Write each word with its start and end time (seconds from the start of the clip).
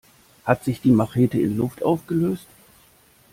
Hat 0.45 0.63
sich 0.63 0.81
die 0.81 0.89
Machete 0.89 1.39
in 1.39 1.55
Luft 1.57 1.83
aufgelöst? 1.83 2.47